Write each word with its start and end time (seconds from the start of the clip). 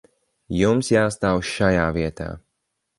Jums 0.59 0.89
jāstāv 0.95 1.45
šajā 1.53 1.87
vietā. 2.03 2.35